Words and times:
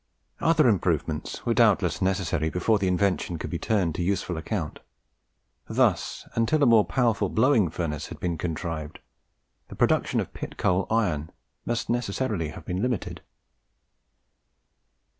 Other 0.39 0.67
improvements 0.67 1.45
were 1.45 1.53
doubtless 1.53 2.01
necessary 2.01 2.49
before 2.49 2.79
the 2.79 2.87
invention 2.87 3.37
could 3.37 3.51
be 3.51 3.59
turned 3.59 3.93
to 3.93 4.01
useful 4.01 4.35
account. 4.35 4.79
Thus, 5.67 6.27
until 6.33 6.63
a 6.63 6.65
more 6.65 6.83
powerful 6.83 7.29
blowing 7.29 7.69
furnace 7.69 8.07
had 8.07 8.19
been 8.19 8.35
contrived, 8.35 8.97
the 9.67 9.75
production 9.75 10.19
of 10.19 10.33
pit 10.33 10.57
coal 10.57 10.87
iron 10.89 11.31
must 11.67 11.87
necessarily 11.87 12.47
have 12.49 12.65
been 12.65 12.81
limited. 12.81 13.21